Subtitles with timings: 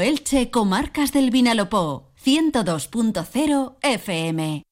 [0.00, 4.62] Elche, Comarcas del Vinalopó, 102.0 FM.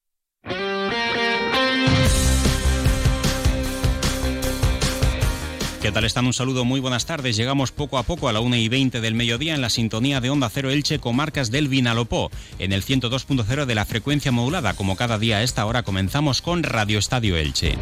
[5.81, 6.25] ¿Qué tal están?
[6.25, 7.37] Un saludo, muy buenas tardes.
[7.37, 10.31] Llegamos poco a poco a la 1 y 20 del mediodía en la sintonía de
[10.31, 14.73] Onda Cero Elche Comarcas del Vinalopó, en el 102.0 de la frecuencia modulada.
[14.73, 17.77] Como cada día a esta hora comenzamos con Radio Estadio Elche.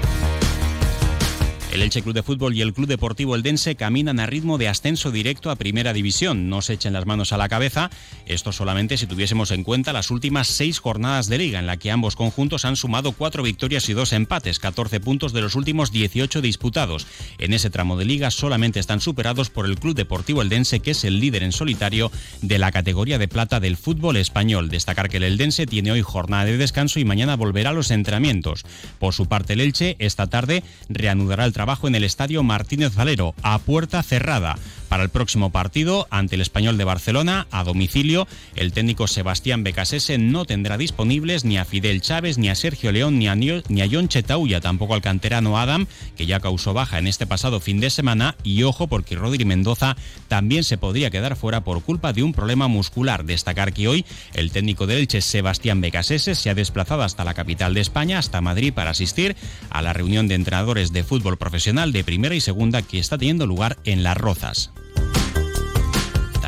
[1.74, 5.10] El Elche Club de Fútbol y el Club Deportivo Eldense caminan a ritmo de ascenso
[5.10, 6.48] directo a Primera División.
[6.48, 7.90] No se echen las manos a la cabeza.
[8.28, 11.90] Esto solamente si tuviésemos en cuenta las últimas seis jornadas de liga, en la que
[11.90, 16.44] ambos conjuntos han sumado cuatro victorias y dos empates, 14 puntos de los últimos 18
[16.44, 17.08] disputados.
[17.40, 21.04] En ese tramo de liga solamente están superados por el Club Deportivo Eldense, que es
[21.04, 22.12] el líder en solitario
[22.44, 24.70] de la categoría de plata del fútbol español.
[24.70, 28.64] Destacar que el Eldense tiene hoy jornada de descanso y mañana volverá a los entrenamientos.
[29.00, 32.94] Por su parte, el Elche esta tarde reanudará el trabajo trabajo en el Estadio Martínez
[32.94, 34.58] Valero, a puerta cerrada.
[34.94, 40.20] Para el próximo partido, ante el Español de Barcelona, a domicilio, el técnico Sebastián Becasese
[40.20, 43.90] no tendrá disponibles ni a Fidel Chávez, ni a Sergio León, ni a, ni a
[43.92, 47.90] John Chetauya, tampoco al canterano Adam, que ya causó baja en este pasado fin de
[47.90, 48.36] semana.
[48.44, 52.68] Y ojo, porque Rodri Mendoza también se podría quedar fuera por culpa de un problema
[52.68, 53.26] muscular.
[53.26, 54.06] Destacar que hoy
[54.36, 58.42] el técnico del Elche, Sebastián Becasese, se ha desplazado hasta la capital de España, hasta
[58.42, 59.36] Madrid, para asistir
[59.72, 63.48] a la reunión de entrenadores de fútbol profesional de primera y segunda que está teniendo
[63.48, 64.72] lugar en Las Rozas.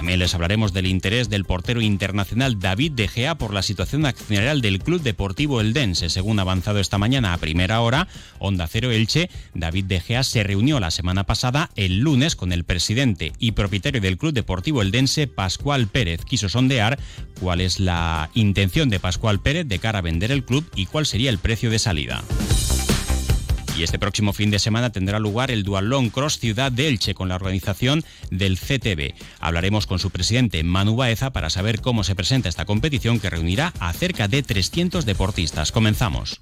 [0.05, 4.61] También les hablaremos del interés del portero internacional David De Gea por la situación accionarial
[4.61, 6.11] del Club Deportivo Eldense.
[6.11, 10.79] Según avanzado esta mañana a primera hora, Onda Cero Elche, David De Gea se reunió
[10.79, 15.87] la semana pasada, el lunes, con el presidente y propietario del Club Deportivo Eldense, Pascual
[15.87, 16.23] Pérez.
[16.23, 16.99] Quiso sondear
[17.39, 21.07] cuál es la intención de Pascual Pérez de cara a vender el club y cuál
[21.07, 22.23] sería el precio de salida.
[23.77, 27.27] Y este próximo fin de semana tendrá lugar el Dualón Cross Ciudad de Elche con
[27.27, 29.13] la organización del CTB.
[29.39, 33.73] Hablaremos con su presidente Manu Baeza para saber cómo se presenta esta competición que reunirá
[33.79, 35.73] a cerca de 300 deportistas.
[35.73, 36.41] Comenzamos.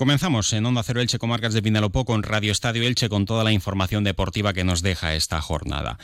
[0.00, 3.52] Comenzamos en Onda Cero Elche Comarcas de Pinalopó con Radio Estadio Elche con toda la
[3.52, 5.98] información deportiva que nos deja esta jornada.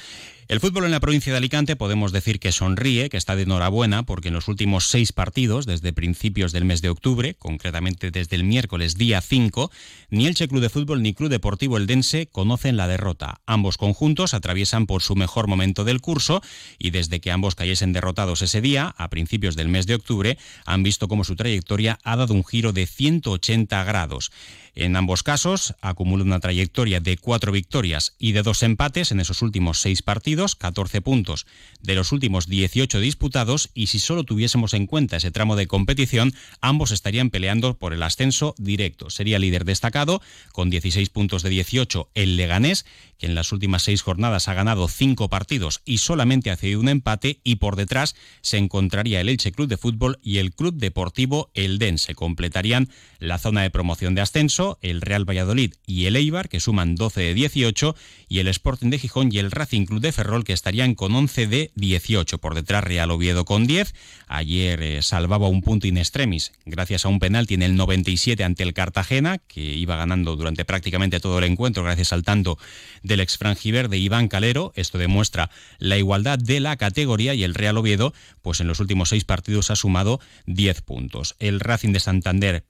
[0.48, 4.04] El fútbol en la provincia de Alicante podemos decir que sonríe, que está de enhorabuena,
[4.04, 8.44] porque en los últimos seis partidos, desde principios del mes de octubre, concretamente desde el
[8.44, 9.72] miércoles día 5,
[10.10, 13.40] ni Elche Club de Fútbol ni Club Deportivo Eldense conocen la derrota.
[13.44, 16.40] Ambos conjuntos atraviesan por su mejor momento del curso
[16.78, 20.84] y desde que ambos cayesen derrotados ese día, a principios del mes de octubre, han
[20.84, 24.30] visto cómo su trayectoria ha dado un giro de 180 grados.
[24.78, 29.40] En ambos casos acumula una trayectoria de cuatro victorias y de dos empates en esos
[29.40, 31.46] últimos seis partidos, 14 puntos
[31.80, 36.34] de los últimos 18 disputados y si solo tuviésemos en cuenta ese tramo de competición,
[36.60, 39.08] ambos estarían peleando por el ascenso directo.
[39.08, 40.20] Sería líder destacado
[40.52, 42.84] con 16 puntos de 18 el Leganés,
[43.16, 46.90] que en las últimas seis jornadas ha ganado cinco partidos y solamente ha cedido un
[46.90, 51.50] empate y por detrás se encontraría el Elche Club de Fútbol y el Club Deportivo
[51.54, 52.14] Eldense.
[52.14, 56.94] Completarían la zona de promoción de ascenso el Real Valladolid y el Eibar, que suman
[56.94, 57.96] 12 de 18,
[58.28, 61.46] y el Sporting de Gijón y el Racing Club de Ferrol, que estarían con 11
[61.46, 62.38] de 18.
[62.38, 63.94] Por detrás, Real Oviedo con 10.
[64.26, 68.62] Ayer eh, salvaba un punto in extremis, gracias a un penalti en el 97 ante
[68.62, 72.58] el Cartagena, que iba ganando durante prácticamente todo el encuentro, gracias al tanto
[73.02, 74.72] del ex de Iván Calero.
[74.74, 78.12] Esto demuestra la igualdad de la categoría y el Real Oviedo,
[78.42, 81.36] pues en los últimos seis partidos ha sumado 10 puntos.
[81.38, 82.64] El Racing de Santander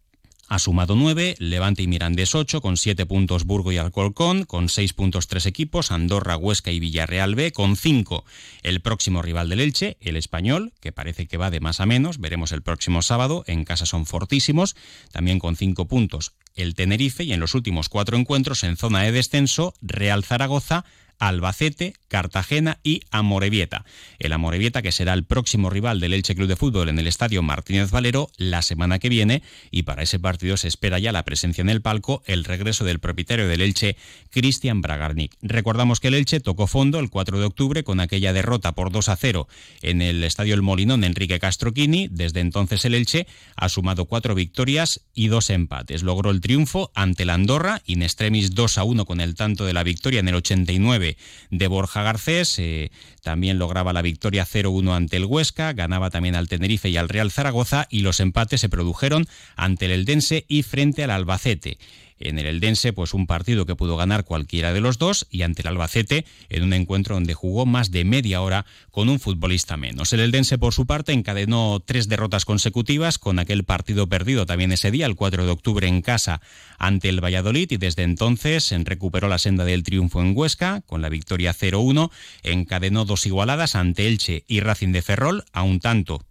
[0.49, 4.93] ha sumado 9, Levante y Mirandés 8, con 7 puntos Burgo y Alcolcón, con 6
[4.93, 8.25] puntos tres equipos, Andorra, Huesca y Villarreal B, con 5
[8.63, 12.19] el próximo rival del Elche, el Español, que parece que va de más a menos,
[12.19, 14.77] veremos el próximo sábado, en casa son fortísimos,
[15.13, 19.13] también con 5 puntos el Tenerife y en los últimos cuatro encuentros en zona de
[19.13, 20.85] descenso, Real Zaragoza,
[21.19, 23.85] Albacete, Cartagena y Amorebieta.
[24.19, 27.43] El Amorebieta que será el próximo rival del Elche Club de Fútbol en el Estadio
[27.43, 31.63] Martínez Valero la semana que viene y para ese partido se espera ya la presencia
[31.63, 33.97] en el palco, el regreso del propietario del Elche,
[34.31, 35.35] Cristian Bragarnik.
[35.43, 39.09] Recordamos que el Elche tocó fondo el 4 de octubre con aquella derrota por 2
[39.09, 39.49] a 0
[39.83, 42.09] en el Estadio El Molinón Enrique Castroquini.
[42.11, 43.27] Desde entonces el Elche
[43.57, 46.03] ha sumado cuatro victorias y dos empates.
[46.03, 49.73] Logró el triunfo ante la Andorra, in extremis 2 a 1 con el tanto de
[49.73, 51.17] la victoria en el 89 19
[51.51, 52.59] de Borja Garcés.
[52.59, 52.91] Eh,
[53.23, 57.31] también lograba la victoria 0-1 ante el Huesca, ganaba también al Tenerife y al Real
[57.31, 59.27] Zaragoza y los empates se produjeron
[59.57, 61.79] ante el Eldense y frente al Albacete
[62.19, 65.63] en el Eldense, pues un partido que pudo ganar cualquiera de los dos y ante
[65.63, 70.13] el Albacete en un encuentro donde jugó más de media hora con un futbolista menos.
[70.13, 74.91] El Eldense, por su parte, encadenó tres derrotas consecutivas con aquel partido perdido también ese
[74.91, 76.41] día, el 4 de octubre en casa
[76.79, 81.09] ante el Valladolid y desde entonces recuperó la senda del triunfo en Huesca con la
[81.09, 82.11] victoria 0-1,
[82.43, 86.23] encadenó dos igualadas ante Elche y Racing de Ferrol, a un tanto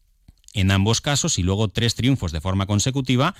[0.53, 3.35] en ambos casos y luego tres triunfos de forma consecutiva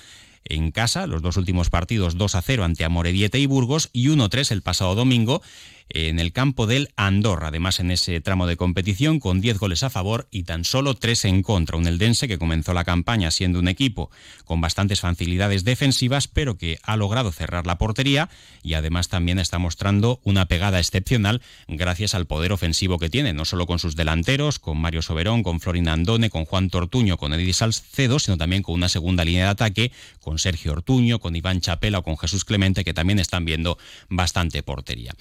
[0.48, 4.52] en casa, los dos últimos partidos 2 a 0 ante Amorebieta y Burgos y 1-3
[4.52, 5.42] el pasado domingo
[5.88, 9.90] en el campo del Andorra, además en ese tramo de competición con 10 goles a
[9.90, 11.76] favor y tan solo 3 en contra.
[11.76, 14.10] Un Eldense que comenzó la campaña siendo un equipo
[14.44, 18.28] con bastantes facilidades defensivas, pero que ha logrado cerrar la portería
[18.62, 23.44] y además también está mostrando una pegada excepcional gracias al poder ofensivo que tiene, no
[23.44, 27.54] solo con sus delanteros, con Mario Soberón, con Florin Andone, con Juan Tortuño, con Edith
[27.54, 31.98] Salcedo, sino también con una segunda línea de ataque, con Sergio Ortuño, con Iván Chapela
[31.98, 33.78] o con Jesús Clemente, que también están viendo
[34.08, 35.14] bastante portería.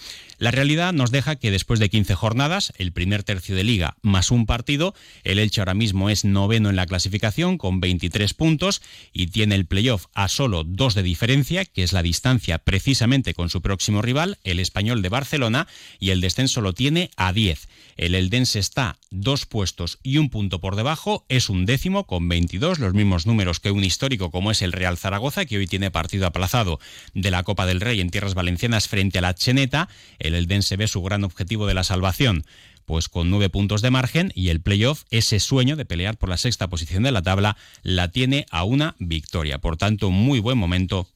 [0.56, 4.46] Realidad nos deja que después de 15 jornadas, el primer tercio de liga más un
[4.46, 4.94] partido,
[5.24, 8.82] el Elche ahora mismo es noveno en la clasificación con 23 puntos
[9.14, 13.50] y tiene el playoff a solo dos de diferencia, que es la distancia precisamente con
[13.50, 15.68] su próximo rival, el español de Barcelona,
[16.00, 17.68] y el descenso lo tiene a 10.
[17.98, 22.80] El Eldense está dos puestos y un punto por debajo, es un décimo con 22,
[22.80, 26.28] los mismos números que un histórico como es el Real Zaragoza, que hoy tiene partido
[26.28, 26.80] aplazado
[27.14, 29.88] de la Copa del Rey en tierras valencianas frente a la Cheneta.
[30.20, 32.46] El Eldense ve su gran objetivo de la salvación
[32.86, 36.38] pues con nueve puntos de margen y el playoff, ese sueño de pelear por la
[36.38, 39.58] sexta posición de la tabla, la tiene a una victoria.
[39.58, 41.08] Por tanto, muy buen momento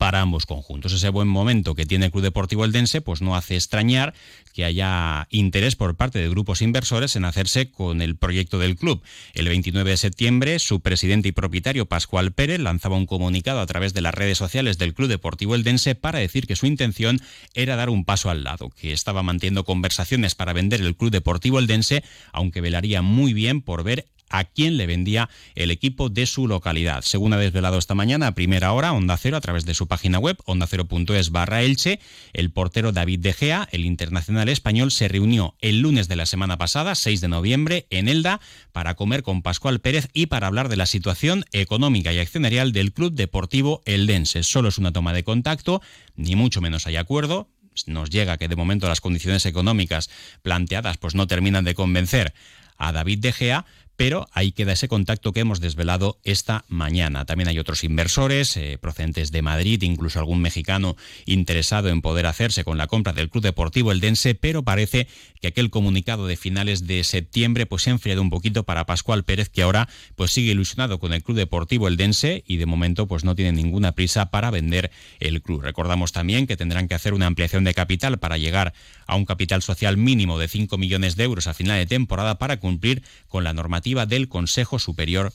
[0.00, 0.94] para ambos conjuntos.
[0.94, 4.14] Ese buen momento que tiene el Club Deportivo Eldense pues no hace extrañar
[4.54, 9.02] que haya interés por parte de grupos inversores en hacerse con el proyecto del club.
[9.34, 13.92] El 29 de septiembre, su presidente y propietario Pascual Pérez lanzaba un comunicado a través
[13.92, 17.20] de las redes sociales del Club Deportivo Eldense para decir que su intención
[17.52, 21.58] era dar un paso al lado, que estaba manteniendo conversaciones para vender el Club Deportivo
[21.58, 26.48] Eldense, aunque velaría muy bien por ver a quién le vendía el equipo de su
[26.48, 27.02] localidad.
[27.02, 30.18] Según ha desvelado esta mañana a primera hora Onda Cero a través de su página
[30.18, 32.00] web ondacero.es barra Elche,
[32.32, 36.56] el portero David De Gea, el internacional español, se reunió el lunes de la semana
[36.56, 38.40] pasada, 6 de noviembre, en Elda,
[38.72, 42.92] para comer con Pascual Pérez y para hablar de la situación económica y accionarial del
[42.92, 44.42] Club Deportivo Eldense.
[44.44, 45.82] Solo es una toma de contacto,
[46.14, 47.48] ni mucho menos hay acuerdo,
[47.86, 50.10] nos llega que de momento las condiciones económicas
[50.42, 52.34] planteadas pues no terminan de convencer
[52.76, 53.66] a David De Gea,
[54.00, 57.26] pero ahí queda ese contacto que hemos desvelado esta mañana.
[57.26, 62.64] También hay otros inversores eh, procedentes de Madrid, incluso algún mexicano interesado en poder hacerse
[62.64, 65.06] con la compra del Club Deportivo Eldense, pero parece
[65.42, 69.24] que aquel comunicado de finales de septiembre pues se ha enfriado un poquito para Pascual
[69.24, 69.86] Pérez, que ahora
[70.16, 73.92] pues sigue ilusionado con el Club Deportivo Eldense y de momento pues no tiene ninguna
[73.92, 75.60] prisa para vender el club.
[75.60, 78.72] Recordamos también que tendrán que hacer una ampliación de capital para llegar
[79.06, 82.56] a un capital social mínimo de 5 millones de euros a final de temporada para
[82.56, 85.32] cumplir con la normativa del Consejo Superior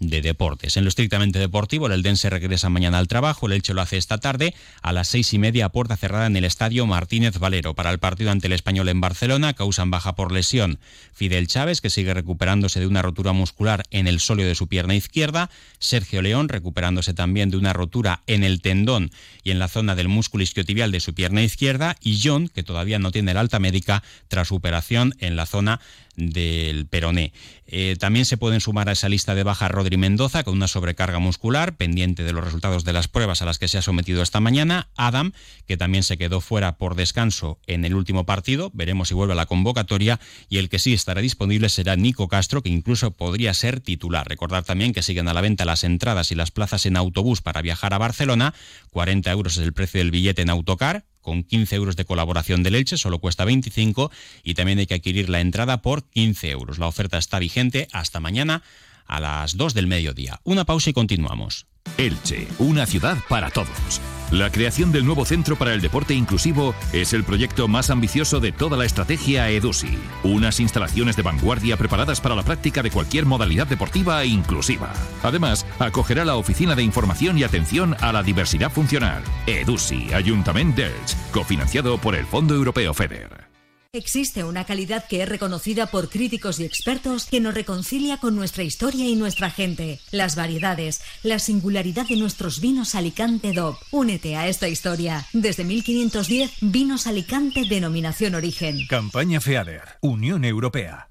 [0.00, 0.76] de deportes.
[0.76, 4.18] En lo estrictamente deportivo, el Eldense regresa mañana al trabajo, el Elche lo hace esta
[4.18, 7.74] tarde a las seis y media a puerta cerrada en el estadio Martínez Valero.
[7.74, 10.78] Para el partido ante el Español en Barcelona, causan baja por lesión
[11.12, 14.94] Fidel Chávez, que sigue recuperándose de una rotura muscular en el sóleo de su pierna
[14.94, 19.10] izquierda, Sergio León, recuperándose también de una rotura en el tendón
[19.44, 22.98] y en la zona del músculo isquiotibial de su pierna izquierda, y John, que todavía
[22.98, 25.80] no tiene el alta médica tras operación en la zona
[26.16, 27.32] del peroné.
[27.66, 31.20] Eh, también se pueden sumar a esa lista de baja Rodri Mendoza con una sobrecarga
[31.20, 34.40] muscular pendiente de los resultados de las pruebas a las que se ha sometido esta
[34.40, 34.88] mañana.
[34.96, 35.32] Adam,
[35.66, 38.70] que también se quedó fuera por descanso en el último partido.
[38.74, 40.18] Veremos si vuelve a la convocatoria.
[40.48, 44.28] Y el que sí estará disponible será Nico Castro, que incluso podría ser titular.
[44.28, 47.62] Recordar también que siguen a la venta las entradas y las plazas en autobús para
[47.62, 48.52] viajar a Barcelona.
[48.90, 52.70] 40 euros es el precio del billete en autocar con 15 euros de colaboración de
[52.70, 54.10] leche, solo cuesta 25
[54.42, 56.78] y también hay que adquirir la entrada por 15 euros.
[56.78, 58.62] La oferta está vigente hasta mañana
[59.06, 60.40] a las 2 del mediodía.
[60.44, 61.66] Una pausa y continuamos.
[61.96, 64.00] Elche, una ciudad para todos.
[64.30, 68.52] La creación del nuevo Centro para el Deporte Inclusivo es el proyecto más ambicioso de
[68.52, 69.98] toda la estrategia EDUSI.
[70.22, 74.92] Unas instalaciones de vanguardia preparadas para la práctica de cualquier modalidad deportiva e inclusiva.
[75.24, 79.24] Además, acogerá la Oficina de Información y Atención a la Diversidad Funcional.
[79.46, 80.90] EDUSI, Ayuntamiento de
[81.32, 83.49] cofinanciado por el Fondo Europeo FEDER.
[83.92, 88.62] Existe una calidad que es reconocida por críticos y expertos que nos reconcilia con nuestra
[88.62, 89.98] historia y nuestra gente.
[90.12, 93.76] Las variedades, la singularidad de nuestros vinos Alicante DOP.
[93.90, 95.26] Únete a esta historia.
[95.32, 98.86] Desde 1510, Vinos Alicante denominación origen.
[98.86, 101.08] Campaña FEADER, Unión Europea.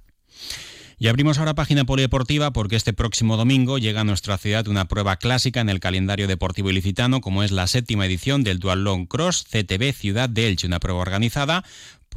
[1.01, 5.15] Y abrimos ahora página polideportiva porque este próximo domingo llega a nuestra ciudad una prueba
[5.15, 9.47] clásica en el calendario deportivo ilicitano, como es la séptima edición del Dual Long Cross
[9.49, 11.63] CTB Ciudad de Elche, una prueba organizada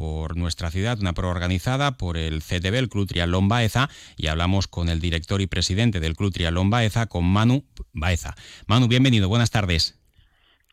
[0.03, 4.67] por nuestra ciudad, una prueba organizada por el CTB, el Club Triatlón Baeza, y hablamos
[4.67, 8.35] con el director y presidente del Club Triatlón Baeza, con Manu Baeza.
[8.67, 9.97] Manu, bienvenido, buenas tardes.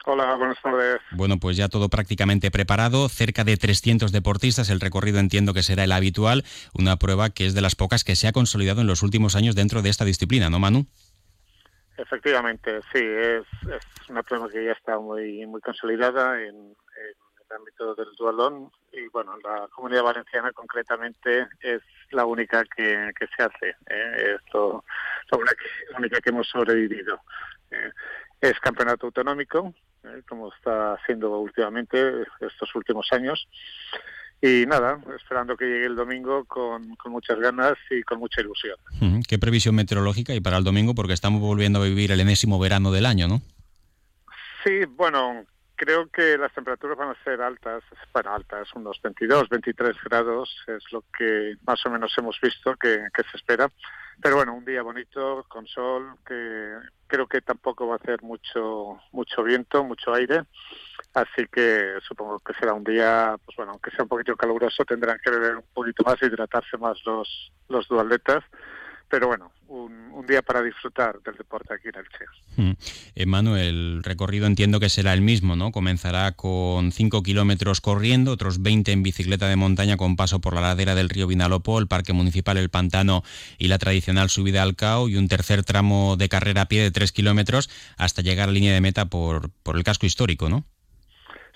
[0.07, 0.99] Hola, buenas tardes.
[1.11, 5.83] Bueno, pues ya todo prácticamente preparado, cerca de 300 deportistas, el recorrido entiendo que será
[5.83, 6.43] el habitual,
[6.73, 9.53] una prueba que es de las pocas que se ha consolidado en los últimos años
[9.53, 10.87] dentro de esta disciplina, ¿no, Manu?
[11.97, 13.43] Efectivamente, sí, es,
[14.09, 16.73] una prueba que ya está muy muy consolidada en,
[17.51, 23.69] ámbito del dualón y bueno, la comunidad valenciana concretamente es la única que, se hace,
[23.89, 24.37] ¿eh?
[24.41, 24.83] esto
[25.31, 25.37] la
[25.97, 27.21] única, que hemos sobrevivido.
[27.71, 27.91] ¿eh?
[28.41, 30.21] es campeonato autonómico, ¿eh?
[30.27, 33.47] como está haciendo últimamente estos últimos años.
[34.41, 38.77] Y nada, esperando que llegue el domingo con, muchas ganas y con mucha ilusión.
[39.27, 40.95] ¿Qué previsión meteorológica y para el domingo?
[40.95, 43.41] Porque estamos volviendo a vivir el enésimo verano del año, ¿no?
[44.63, 45.45] Sí, bueno,
[45.79, 47.81] creo que las temperaturas van a ser altas,
[48.13, 53.07] bueno, altas, unos 22, 23 grados, es lo que más o menos hemos visto que,
[53.31, 53.71] se espera.
[54.21, 56.73] Pero bueno, un día bonito, con sol, que
[57.07, 60.43] creo que tampoco va a hacer mucho mucho viento, mucho aire,
[61.13, 65.17] así que supongo que será un día, pues bueno, aunque sea un poquito caluroso, tendrán
[65.23, 68.43] que beber un poquito más, hidratarse más los los dualetas
[69.09, 72.25] pero bueno, un, día para disfrutar del deporte aquí en Elche.
[72.57, 72.71] Mm.
[73.15, 75.71] Emanuel, el recorrido entiendo que será el mismo, ¿no?
[75.71, 80.61] Comenzará con 5 kilómetros corriendo, otros 20 en bicicleta de montaña con paso por la
[80.61, 83.23] ladera del río Vinalopó, el Parque Municipal El Pantano
[83.57, 86.91] y la tradicional subida al Cao, y un tercer tramo de carrera a pie de
[86.91, 90.65] 3 kilómetros hasta llegar a la línea de meta por, por el casco histórico, ¿no?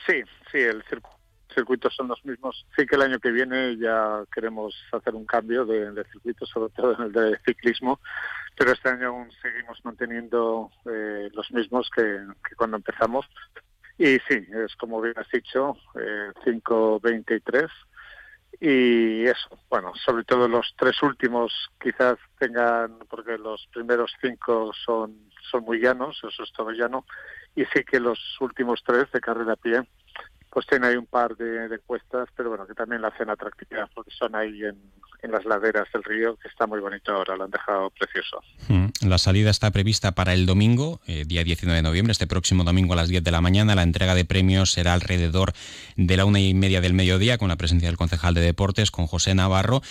[0.08, 1.23] Sí, sí, el circuito
[1.54, 2.66] circuitos son los mismos.
[2.76, 6.74] Sí que el año que viene ya queremos hacer un cambio de, de circuito, sobre
[6.74, 8.00] todo en el de ciclismo,
[8.56, 12.20] pero este año aún seguimos manteniendo eh, los mismos que,
[12.56, 13.26] cuando empezamos.
[13.98, 17.72] Y sí, es como bien has dicho, eh, 5, 20 y 3.
[18.60, 25.30] Y eso, bueno, sobre todo los tres últimos quizás tengan, porque los primeros cinco son,
[25.52, 27.06] son muy llanos, eso es todo llano,
[27.56, 29.82] y sí que los últimos tres de carrera a pie
[30.54, 33.90] pues tiene ahí un par de, de, cuestas, pero bueno, que también la hacen atractiva
[33.96, 34.78] porque son ahí en,
[35.32, 38.42] las laderas del río, que está muy bonito ahora, lo han dejado precioso.
[38.68, 42.66] Mm, la salida está prevista para el domingo, eh, día 19 de noviembre, este próximo
[42.66, 43.74] domingo a las 10 de la mañana.
[43.74, 45.54] La entrega de premios será alrededor
[45.96, 49.08] de la una y media del mediodía, con la presencia del concejal de deportes, con
[49.08, 49.82] José Navarro,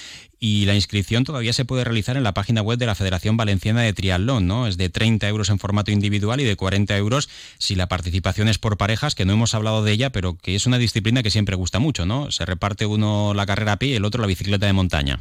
[0.44, 3.82] y la inscripción todavía se puede realizar en la página web de la Federación Valenciana
[3.82, 4.66] de Triatlón, ¿no?
[4.66, 7.28] Es de 30 euros en formato individual y de 40 euros
[7.60, 10.66] si la participación es por parejas, que no hemos hablado de ella, pero que es
[10.66, 12.32] una disciplina que siempre gusta mucho, ¿no?
[12.32, 15.20] Se reparte uno la carrera a pie y el otro la bicicleta de montaña.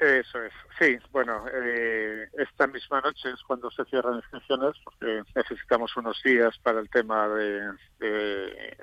[0.00, 0.96] Eso es, sí.
[1.12, 6.80] Bueno, eh, esta misma noche es cuando se cierran inscripciones, porque necesitamos unos días para
[6.80, 7.60] el tema de,
[7.98, 8.76] de,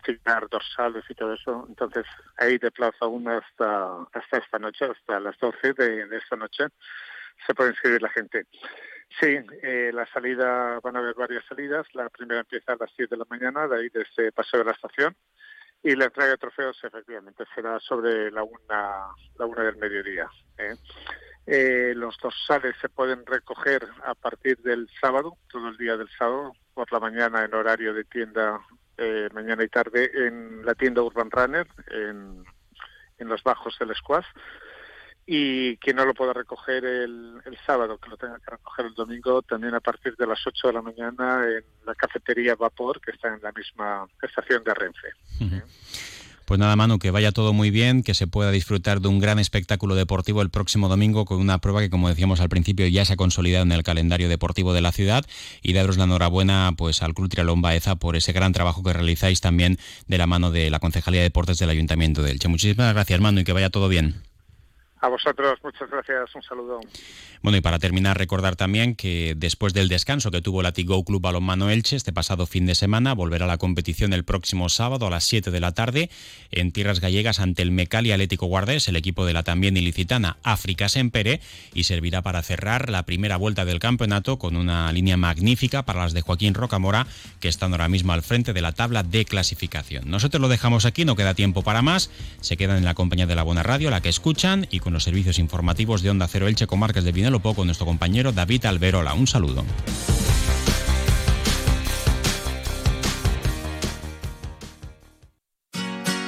[0.00, 1.66] asignar dorsales y todo eso.
[1.68, 2.04] Entonces,
[2.36, 6.64] ahí de plazo aún hasta, hasta esta noche, hasta las 12 de, esta noche,
[7.46, 8.46] se puede inscribir la gente.
[9.20, 11.86] Sí, eh, la salida, van a haber varias salidas.
[11.94, 14.72] La primera empieza a las 10 de la mañana, de ahí desde Paseo de la
[14.72, 15.16] Estación.
[15.82, 19.06] Y la entrega de trofeos, efectivamente, será sobre la una,
[19.38, 20.28] la una del mediodía.
[20.58, 20.76] ¿eh?
[21.46, 26.52] Eh, los dorsales se pueden recoger a partir del sábado, todo el día del sábado,
[26.74, 28.60] por la mañana en horario de tienda
[29.00, 32.44] eh, mañana y tarde en la tienda Urban Runner, en,
[33.18, 34.26] en los bajos del Squash.
[35.26, 38.94] Y quien no lo pueda recoger el, el, sábado, que lo tenga que recoger el
[38.94, 43.12] domingo, también a partir de las 8 de la mañana en la cafetería Vapor, que
[43.12, 45.08] está en la misma estación de Renfe.
[46.50, 49.38] Pues nada, Manu, que vaya todo muy bien, que se pueda disfrutar de un gran
[49.38, 53.12] espectáculo deportivo el próximo domingo con una prueba que, como decíamos al principio, ya se
[53.12, 55.24] ha consolidado en el calendario deportivo de la ciudad
[55.62, 59.40] y daros la enhorabuena pues, al Club Trialón Baeza por ese gran trabajo que realizáis
[59.40, 59.78] también
[60.08, 62.48] de la mano de la Concejalía de Deportes del Ayuntamiento de Elche.
[62.48, 64.16] Muchísimas gracias, Manu, y que vaya todo bien.
[65.02, 66.80] A vosotros, muchas gracias, un saludo.
[67.42, 71.22] Bueno, y para terminar, recordar también que después del descanso que tuvo la Tigo Club
[71.22, 75.10] Balonmano Elche este pasado fin de semana, volverá a la competición el próximo sábado a
[75.10, 76.10] las 7 de la tarde
[76.50, 80.90] en tierras gallegas ante el Mecali Atlético Guardés, el equipo de la también ilicitana África
[80.90, 81.40] Sempere,
[81.72, 86.12] y servirá para cerrar la primera vuelta del campeonato con una línea magnífica para las
[86.12, 87.06] de Joaquín Rocamora,
[87.40, 90.10] que están ahora mismo al frente de la tabla de clasificación.
[90.10, 92.10] Nosotros lo dejamos aquí, no queda tiempo para más,
[92.42, 95.04] se quedan en la compañía de la Buena Radio, la que escuchan, y con los
[95.04, 99.14] servicios informativos de Onda Cero Elche Comarcas de Vinalopó con nuestro compañero David Alberola.
[99.14, 99.64] Un saludo.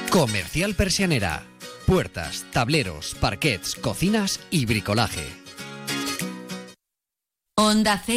[0.09, 1.43] Comercial Persianera.
[1.87, 5.25] Puertas, tableros, parquets, cocinas y bricolaje.
[7.55, 7.97] Onda